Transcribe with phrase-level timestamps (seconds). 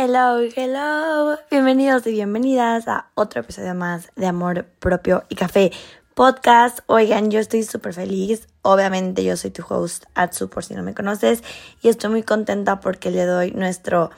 [0.00, 1.36] Hello, hello.
[1.50, 5.72] Bienvenidos y bienvenidas a otro episodio más de Amor Propio y Café
[6.14, 6.78] Podcast.
[6.86, 8.46] Oigan, yo estoy súper feliz.
[8.62, 11.42] Obviamente yo soy tu host, Atsu, por si no me conoces.
[11.82, 14.12] Y estoy muy contenta porque le doy nuestro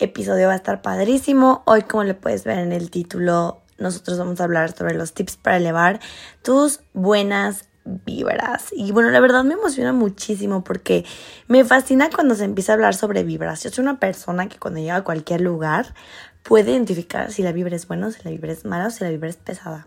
[0.00, 1.62] episodio va a estar padrísimo.
[1.64, 5.36] Hoy, como le puedes ver en el título, nosotros vamos a hablar sobre los tips
[5.36, 6.00] para elevar
[6.42, 8.68] tus buenas vibras.
[8.72, 11.04] Y bueno, la verdad me emociona muchísimo porque
[11.48, 13.62] me fascina cuando se empieza a hablar sobre vibras.
[13.62, 15.94] Yo soy una persona que cuando llega a cualquier lugar
[16.42, 19.10] puede identificar si la vibra es buena, si la vibra es mala o si la
[19.10, 19.86] vibra es pesada.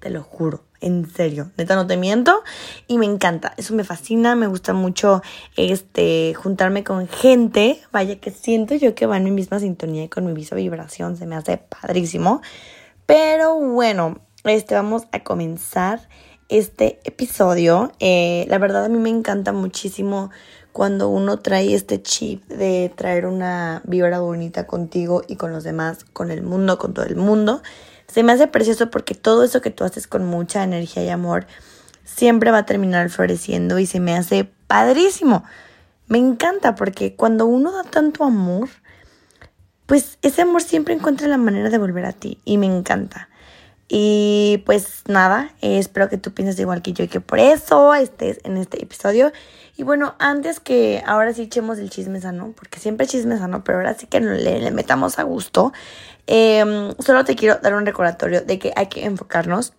[0.00, 2.42] Te lo juro, en serio, neta no te miento
[2.86, 5.22] y me encanta, eso me fascina, me gusta mucho
[5.56, 10.08] este juntarme con gente, vaya que siento yo que va en mi misma sintonía y
[10.10, 12.42] con mi misma vibración, se me hace padrísimo.
[13.06, 16.06] Pero bueno, este vamos a comenzar
[16.58, 17.92] este episodio.
[17.98, 20.30] Eh, la verdad a mí me encanta muchísimo
[20.72, 26.04] cuando uno trae este chip de traer una vibra bonita contigo y con los demás,
[26.12, 27.60] con el mundo, con todo el mundo.
[28.06, 31.46] Se me hace precioso porque todo eso que tú haces con mucha energía y amor
[32.04, 35.44] siempre va a terminar floreciendo y se me hace padrísimo.
[36.06, 38.68] Me encanta porque cuando uno da tanto amor,
[39.86, 43.28] pues ese amor siempre encuentra la manera de volver a ti y me encanta.
[43.96, 48.40] Y pues nada, espero que tú pienses igual que yo y que por eso estés
[48.42, 49.30] en este episodio.
[49.76, 53.78] Y bueno, antes que ahora sí echemos el chisme sano, porque siempre chisme sano, pero
[53.78, 55.72] ahora sí que le, le metamos a gusto,
[56.26, 59.74] em, solo te quiero dar un recordatorio de que hay que enfocarnos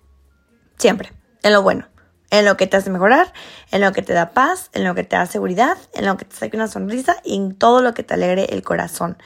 [0.77, 1.11] siempre
[1.43, 1.85] en lo bueno,
[2.29, 3.33] en lo que te hace mejorar,
[3.71, 6.23] en lo que te da paz, en lo que te da seguridad, en lo que
[6.23, 9.17] te saque una sonrisa y en todo lo que te alegre el corazón.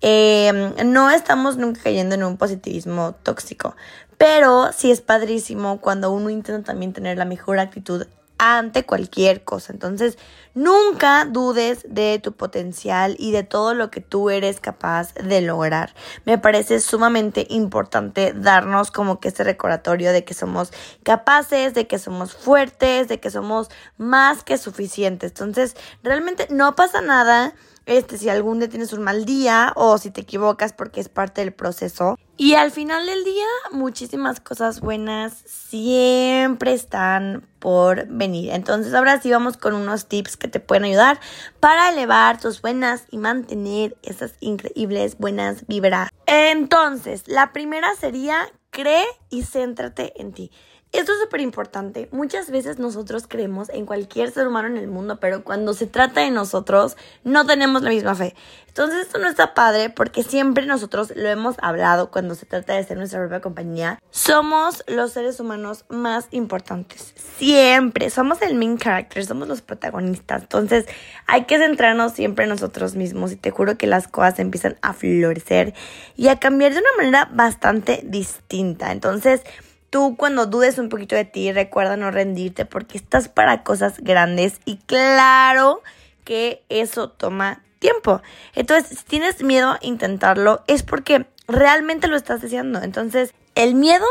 [0.00, 3.76] Em, no estamos nunca cayendo en un positivismo tóxico,
[4.20, 9.72] pero sí es padrísimo cuando uno intenta también tener la mejor actitud ante cualquier cosa.
[9.72, 10.18] Entonces,
[10.52, 15.94] nunca dudes de tu potencial y de todo lo que tú eres capaz de lograr.
[16.26, 20.70] Me parece sumamente importante darnos como que este recordatorio de que somos
[21.02, 25.30] capaces, de que somos fuertes, de que somos más que suficientes.
[25.30, 27.54] Entonces, realmente no pasa nada
[27.90, 31.40] este, si algún día tienes un mal día o si te equivocas porque es parte
[31.40, 32.16] del proceso.
[32.36, 38.52] Y al final del día, muchísimas cosas buenas siempre están por venir.
[38.52, 41.18] Entonces, ahora sí vamos con unos tips que te pueden ayudar
[41.58, 46.10] para elevar tus buenas y mantener esas increíbles buenas vibras.
[46.26, 50.52] Entonces, la primera sería cree y céntrate en ti.
[50.92, 52.08] Esto es súper importante.
[52.10, 56.22] Muchas veces nosotros creemos en cualquier ser humano en el mundo, pero cuando se trata
[56.22, 58.34] de nosotros, no tenemos la misma fe.
[58.66, 62.82] Entonces esto no está padre porque siempre nosotros lo hemos hablado cuando se trata de
[62.82, 64.00] ser nuestra propia compañía.
[64.10, 67.14] Somos los seres humanos más importantes.
[67.36, 68.10] Siempre.
[68.10, 70.42] Somos el main character, somos los protagonistas.
[70.42, 70.86] Entonces
[71.28, 74.92] hay que centrarnos siempre en nosotros mismos y te juro que las cosas empiezan a
[74.92, 75.72] florecer
[76.16, 78.90] y a cambiar de una manera bastante distinta.
[78.90, 79.42] Entonces...
[79.90, 84.60] Tú cuando dudes un poquito de ti, recuerda no rendirte porque estás para cosas grandes
[84.64, 85.82] y claro
[86.24, 88.22] que eso toma tiempo.
[88.54, 92.82] Entonces, si tienes miedo a intentarlo, es porque realmente lo estás deseando.
[92.82, 94.06] Entonces, el miedo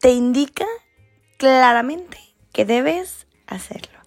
[0.00, 0.66] te indica
[1.38, 2.18] claramente
[2.52, 3.98] que debes hacerlo.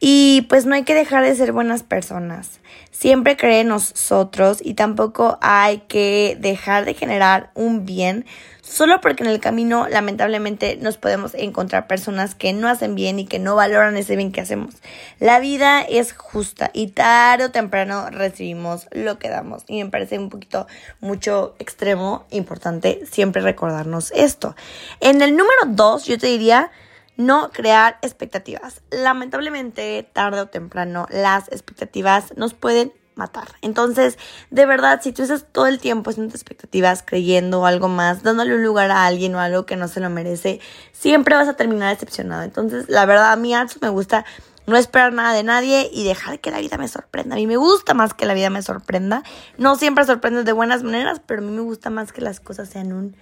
[0.00, 2.58] Y pues no hay que dejar de ser buenas personas.
[2.90, 8.26] Siempre cree en nosotros y tampoco hay que dejar de generar un bien
[8.62, 13.26] solo porque en el camino lamentablemente nos podemos encontrar personas que no hacen bien y
[13.26, 14.76] que no valoran ese bien que hacemos.
[15.18, 20.18] La vida es justa y tarde o temprano recibimos lo que damos y me parece
[20.18, 20.66] un poquito
[21.00, 24.54] mucho extremo, importante siempre recordarnos esto.
[25.00, 26.70] En el número dos yo te diría
[27.16, 28.80] no crear expectativas.
[28.90, 33.48] Lamentablemente, tarde o temprano, las expectativas nos pueden matar.
[33.60, 34.18] Entonces,
[34.50, 38.64] de verdad, si tú estás todo el tiempo haciendo expectativas, creyendo algo más, dándole un
[38.64, 40.60] lugar a alguien o algo que no se lo merece,
[40.92, 42.42] siempre vas a terminar decepcionado.
[42.42, 44.24] Entonces, la verdad, a mí eso me gusta
[44.66, 47.34] no esperar nada de nadie y dejar que la vida me sorprenda.
[47.34, 49.22] A mí me gusta más que la vida me sorprenda.
[49.58, 52.68] No siempre sorprende de buenas maneras, pero a mí me gusta más que las cosas
[52.68, 53.16] sean un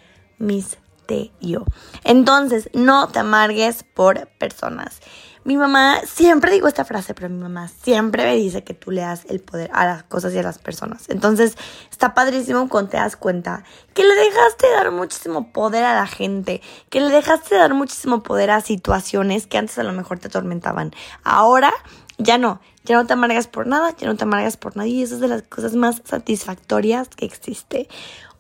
[1.40, 1.64] yo.
[2.04, 5.00] Entonces, no te amargues por personas.
[5.42, 9.00] Mi mamá, siempre digo esta frase, pero mi mamá siempre me dice que tú le
[9.00, 11.08] das el poder a las cosas y a las personas.
[11.08, 11.56] Entonces,
[11.90, 13.64] está padrísimo cuando te das cuenta
[13.94, 16.60] que le dejaste de dar muchísimo poder a la gente,
[16.90, 20.28] que le dejaste de dar muchísimo poder a situaciones que antes a lo mejor te
[20.28, 20.92] atormentaban.
[21.24, 21.72] Ahora,
[22.18, 25.02] ya no, ya no te amargas por nada, ya no te amargas por nadie y
[25.02, 27.88] eso es de las cosas más satisfactorias que existe.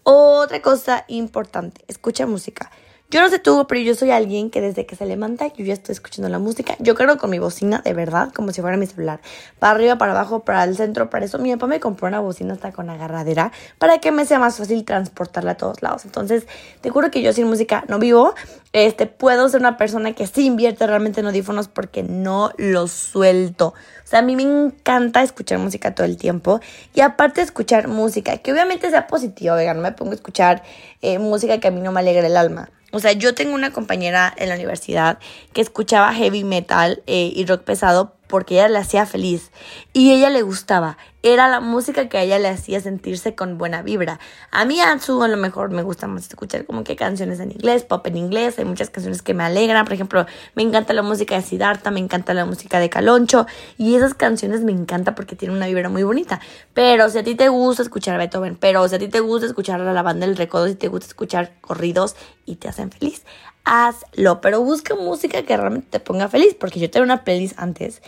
[0.02, 2.70] Otra cosa importante, escucha música.
[3.10, 5.72] Yo no sé tú, pero yo soy alguien que desde que se levanta yo ya
[5.72, 6.76] estoy escuchando la música.
[6.78, 9.20] Yo creo con mi bocina, de verdad, como si fuera mi celular.
[9.58, 11.40] Para arriba, para abajo, para el centro, para eso.
[11.40, 14.84] Mi papá me compró una bocina hasta con agarradera para que me sea más fácil
[14.84, 16.04] transportarla a todos lados.
[16.04, 16.46] Entonces,
[16.82, 18.32] te juro que yo sin música no vivo.
[18.72, 23.74] Este, puedo ser una persona que sí invierte realmente en audífonos porque no los suelto.
[24.04, 26.60] O sea, a mí me encanta escuchar música todo el tiempo.
[26.94, 30.62] Y aparte escuchar música, que obviamente sea positiva, no me pongo a escuchar
[31.02, 33.72] eh, música que a mí no me alegra el alma o sea, yo tengo una
[33.72, 35.18] compañera en la universidad
[35.52, 39.50] que escuchaba heavy metal eh, y rock pesado porque ella le hacía feliz
[39.92, 40.96] y ella le gustaba.
[41.22, 44.18] Era la música que a ella le hacía sentirse con buena vibra.
[44.50, 47.82] A mí, Ansu, a lo mejor me gusta más escuchar como que canciones en inglés,
[47.82, 48.58] pop en inglés.
[48.58, 49.84] Hay muchas canciones que me alegran.
[49.84, 50.24] Por ejemplo,
[50.54, 53.46] me encanta la música de Siddhartha, me encanta la música de Caloncho.
[53.76, 56.40] Y esas canciones me encanta porque tienen una vibra muy bonita.
[56.72, 59.80] Pero si a ti te gusta escuchar Beethoven, pero si a ti te gusta escuchar
[59.80, 62.16] la banda del recodo, si te gusta escuchar corridos
[62.46, 63.24] y te hacen feliz,
[63.64, 68.02] hazlo, pero busca música que realmente te ponga feliz, porque yo tenía una playlist antes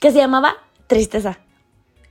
[0.00, 0.56] que se llamaba
[0.86, 1.38] Tristeza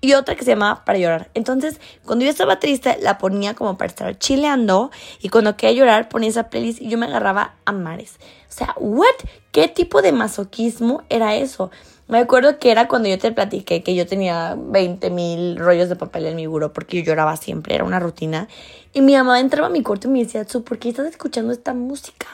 [0.03, 1.29] y otra que se llamaba Para llorar.
[1.33, 4.91] Entonces, cuando yo estaba triste, la ponía como para estar chileando
[5.21, 8.17] y cuando quería llorar ponía esa playlist y yo me agarraba a mares.
[8.49, 9.15] O sea, ¿what?
[9.53, 11.71] ¿Qué tipo de masoquismo era eso?
[12.09, 15.95] Me acuerdo que era cuando yo te platiqué que yo tenía 20 mil rollos de
[15.95, 18.49] papel en mi buró porque yo lloraba siempre, era una rutina.
[18.91, 21.73] Y mi mamá entraba a mi cuarto y me decía, ¿por qué estás escuchando esta
[21.73, 22.27] música?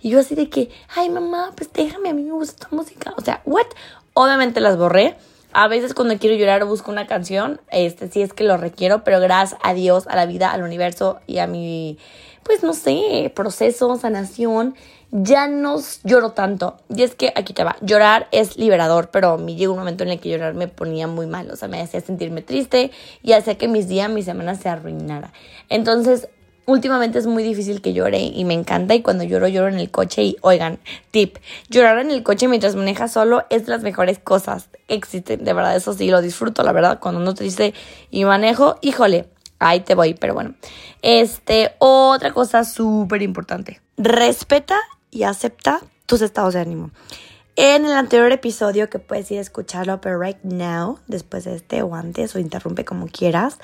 [0.00, 3.14] Y yo así de que, ay mamá, pues déjame, a mí me gusta esta música.
[3.16, 3.66] O sea, ¿what?
[4.14, 5.16] Obviamente las borré.
[5.52, 9.18] A veces cuando quiero llorar busco una canción, este sí es que lo requiero, pero
[9.18, 11.98] gracias a Dios, a la vida, al universo y a mi,
[12.44, 14.76] pues no sé, proceso, sanación,
[15.10, 16.76] ya no lloro tanto.
[16.88, 20.04] Y es que aquí te va, llorar es liberador, pero a mí llegó un momento
[20.04, 22.92] en el que llorar me ponía muy mal, o sea, me hacía sentirme triste
[23.22, 25.32] y hacía que mis días, mis semanas se arruinara.
[25.68, 26.28] Entonces,
[26.70, 29.90] Últimamente es muy difícil que llore y me encanta y cuando lloro lloro en el
[29.90, 30.78] coche y oigan,
[31.10, 31.38] tip,
[31.68, 35.74] llorar en el coche mientras manejas solo es de las mejores cosas existen, de verdad,
[35.74, 37.74] eso sí, lo disfruto, la verdad, cuando no triste
[38.10, 39.28] y manejo, híjole,
[39.58, 40.54] ahí te voy, pero bueno.
[41.02, 44.78] Este, otra cosa súper importante, respeta
[45.10, 46.90] y acepta tus estados de ánimo.
[47.56, 51.82] En el anterior episodio, que puedes ir a escucharlo, pero right now, después de este
[51.82, 53.58] o antes, o interrumpe como quieras,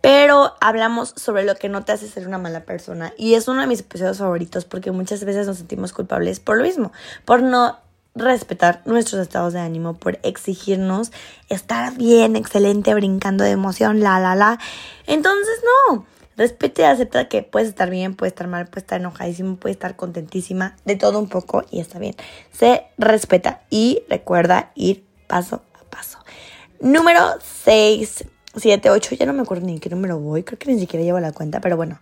[0.00, 3.12] pero hablamos sobre lo que no te hace ser una mala persona.
[3.18, 6.64] Y es uno de mis episodios favoritos porque muchas veces nos sentimos culpables por lo
[6.64, 6.92] mismo,
[7.24, 7.78] por no
[8.14, 11.12] respetar nuestros estados de ánimo, por exigirnos
[11.48, 14.58] estar bien, excelente, brincando de emoción, la, la, la.
[15.06, 16.06] Entonces, no.
[16.36, 19.96] Respete y acepta que puedes estar bien, puedes estar mal, puedes estar enojadísimo, puedes estar
[19.96, 22.16] contentísima, de todo un poco y está bien.
[22.50, 26.18] Se respeta y recuerda ir paso a paso.
[26.80, 28.24] Número 6
[28.56, 31.04] 7, 8, ya no me acuerdo ni en qué número voy, creo que ni siquiera
[31.04, 32.00] llevo la cuenta, pero bueno,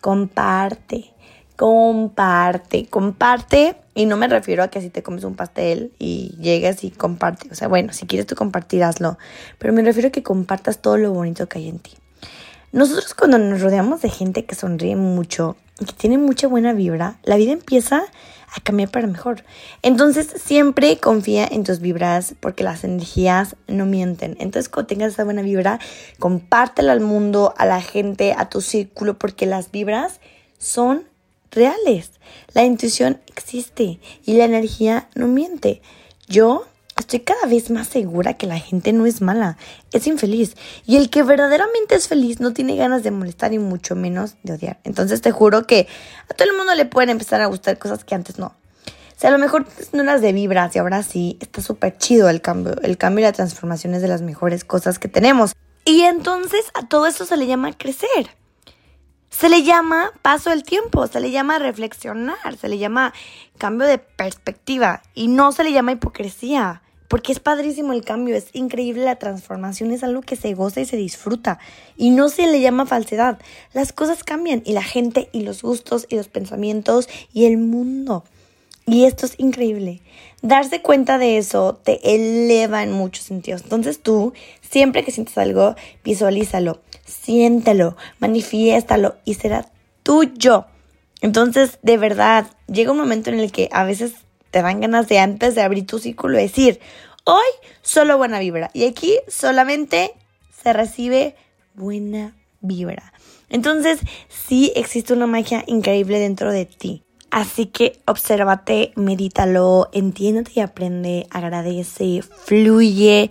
[0.00, 1.12] comparte,
[1.56, 6.84] comparte, comparte, y no me refiero a que si te comes un pastel y llegues
[6.84, 9.16] y comparte, o sea, bueno, si quieres tú compartir, hazlo,
[9.58, 11.92] pero me refiero a que compartas todo lo bonito que hay en ti.
[12.72, 17.36] Nosotros cuando nos rodeamos de gente que sonríe mucho, que tiene mucha buena vibra, la
[17.36, 18.02] vida empieza
[18.56, 19.44] a cambiar para mejor.
[19.82, 24.36] Entonces siempre confía en tus vibras porque las energías no mienten.
[24.40, 25.78] Entonces cuando tengas esa buena vibra,
[26.18, 30.20] compártela al mundo, a la gente, a tu círculo, porque las vibras
[30.58, 31.04] son
[31.50, 32.12] reales.
[32.54, 35.82] La intuición existe y la energía no miente.
[36.26, 36.66] Yo
[36.98, 39.58] Estoy cada vez más segura que la gente no es mala,
[39.92, 40.56] es infeliz.
[40.86, 44.54] Y el que verdaderamente es feliz no tiene ganas de molestar y mucho menos de
[44.54, 44.78] odiar.
[44.82, 45.88] Entonces te juro que
[46.30, 48.46] a todo el mundo le pueden empezar a gustar cosas que antes no.
[48.46, 52.30] O sea, a lo mejor no las de vibras y ahora sí, está súper chido
[52.30, 52.80] el cambio.
[52.82, 55.52] El cambio y la transformación es de las mejores cosas que tenemos.
[55.84, 58.30] Y entonces a todo eso se le llama crecer.
[59.28, 63.12] Se le llama paso del tiempo, se le llama reflexionar, se le llama
[63.58, 66.80] cambio de perspectiva y no se le llama hipocresía.
[67.08, 70.86] Porque es padrísimo el cambio, es increíble la transformación, es algo que se goza y
[70.86, 71.58] se disfruta.
[71.96, 73.38] Y no se le llama falsedad.
[73.72, 78.24] Las cosas cambian y la gente y los gustos y los pensamientos y el mundo.
[78.86, 80.00] Y esto es increíble.
[80.42, 83.62] Darse cuenta de eso te eleva en muchos sentidos.
[83.62, 89.68] Entonces tú, siempre que sientes algo, visualízalo, siéntelo, manifiéstalo y será
[90.04, 90.66] tuyo.
[91.20, 94.12] Entonces, de verdad, llega un momento en el que a veces
[94.56, 96.80] te dan ganas de antes de abrir tu círculo decir,
[97.24, 97.44] hoy
[97.82, 98.70] solo buena vibra.
[98.72, 100.14] Y aquí solamente
[100.62, 101.36] se recibe
[101.74, 103.12] buena vibra.
[103.50, 107.02] Entonces, sí existe una magia increíble dentro de ti.
[107.30, 113.30] Así que obsérvate, medítalo, entiéndete y aprende, agradece, fluye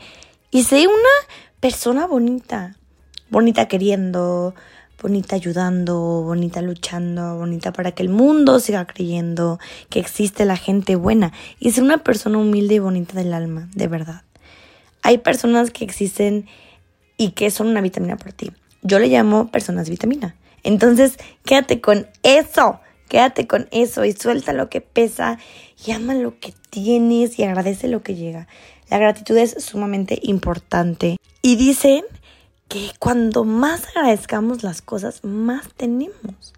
[0.51, 1.15] y sé una
[1.59, 2.75] persona bonita.
[3.31, 4.53] Bonita queriendo,
[5.05, 9.59] bonita ayudando, bonita luchando, bonita para que el mundo siga creyendo
[9.89, 13.87] que existe la gente buena y ser una persona humilde y bonita del alma, de
[13.87, 14.23] verdad.
[15.03, 16.47] Hay personas que existen
[17.17, 18.51] y que son una vitamina para ti.
[18.81, 20.35] Yo le llamo personas vitamina.
[20.63, 22.79] Entonces, quédate con eso.
[23.07, 25.37] Quédate con eso y suelta lo que pesa
[25.85, 28.47] y ama lo que tienes y agradece lo que llega.
[28.89, 31.17] La gratitud es sumamente importante.
[31.43, 32.03] Y dicen
[32.67, 36.53] que cuando más agradezcamos las cosas, más tenemos.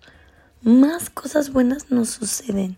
[0.61, 2.77] Más cosas buenas nos suceden.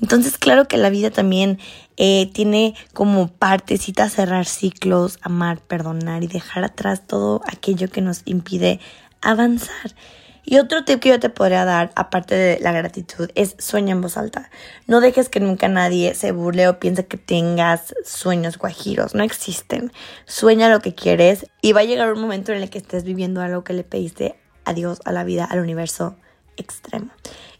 [0.00, 1.58] Entonces, claro que la vida también
[1.96, 8.22] eh, tiene como partecita cerrar ciclos, amar, perdonar y dejar atrás todo aquello que nos
[8.24, 8.80] impide
[9.20, 9.94] avanzar.
[10.44, 14.00] Y otro tip que yo te podría dar, aparte de la gratitud, es sueña en
[14.00, 14.50] voz alta.
[14.86, 19.14] No dejes que nunca nadie se burle o piense que tengas sueños guajiros.
[19.14, 19.92] No existen.
[20.24, 23.42] Sueña lo que quieres y va a llegar un momento en el que estés viviendo
[23.42, 26.16] algo que le pediste a Dios, a la vida, al universo
[26.56, 27.10] extremo.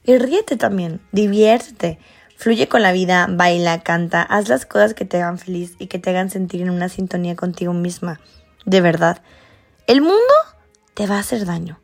[0.05, 1.99] Y ríete también, diviértete.
[2.37, 5.99] Fluye con la vida, baila, canta, haz las cosas que te hagan feliz y que
[5.99, 8.19] te hagan sentir en una sintonía contigo misma.
[8.65, 9.23] De verdad,
[9.87, 10.35] el mundo
[10.95, 11.79] te va a hacer daño.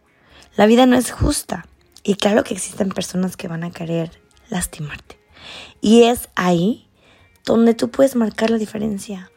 [0.57, 1.67] La vida no es justa
[2.03, 4.11] y claro que existen personas que van a querer
[4.49, 5.19] lastimarte.
[5.83, 6.89] Y es ahí
[7.45, 9.31] donde tú puedes marcar la diferencia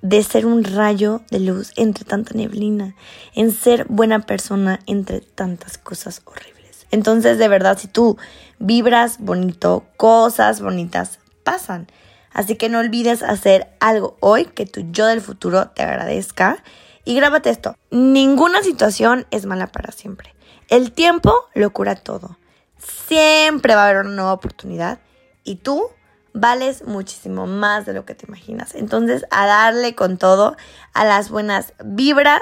[0.00, 2.94] de ser un rayo de luz entre tanta neblina,
[3.34, 6.86] en ser buena persona entre tantas cosas horribles.
[6.92, 8.16] Entonces, de verdad, si tú
[8.60, 11.88] vibras bonito, cosas bonitas pasan.
[12.32, 16.62] Así que no olvides hacer algo hoy que tu yo del futuro te agradezca.
[17.04, 20.32] Y grábate esto, ninguna situación es mala para siempre.
[20.70, 22.38] El tiempo lo cura todo.
[22.78, 25.00] Siempre va a haber una nueva oportunidad
[25.42, 25.90] y tú
[26.32, 28.76] vales muchísimo más de lo que te imaginas.
[28.76, 30.56] Entonces, a darle con todo,
[30.94, 32.40] a las buenas vibras,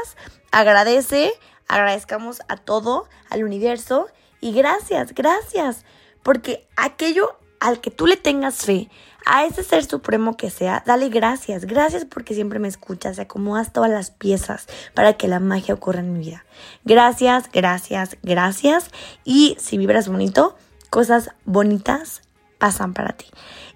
[0.50, 1.32] agradece,
[1.68, 4.08] agradezcamos a todo, al universo
[4.40, 5.87] y gracias, gracias,
[6.23, 8.90] porque aquello al que tú le tengas fe,
[9.30, 11.66] a ese ser supremo que sea, dale gracias.
[11.66, 16.14] Gracias porque siempre me escuchas acomodas todas las piezas para que la magia ocurra en
[16.14, 16.47] mi vida.
[16.85, 18.90] Gracias, gracias, gracias.
[19.25, 20.56] Y si vibras bonito,
[20.88, 22.23] cosas bonitas
[22.56, 23.26] pasan para ti.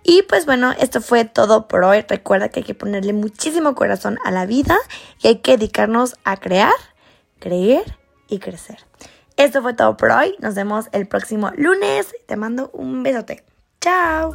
[0.02, 2.02] Y pues bueno, esto fue todo por hoy.
[2.09, 4.78] Recuerda que hay que ponerle muchísimo corazón a la vida
[5.21, 6.73] y hay que dedicarnos a crear,
[7.38, 8.78] creer y crecer.
[9.37, 10.35] Esto fue todo por hoy.
[10.40, 12.14] Nos vemos el próximo lunes.
[12.26, 13.44] Te mando un besote.
[13.82, 14.35] Chao.